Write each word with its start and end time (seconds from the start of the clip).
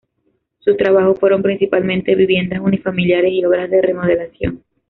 Sus 0.61 0.77
trabajos 0.77 1.19
fueron 1.19 1.43
principalmente 1.43 2.15
viviendas 2.15 2.59
unifamiliares 2.59 3.33
y 3.33 3.45
obras 3.45 3.69
de 3.69 3.83
remodelación. 3.83 4.63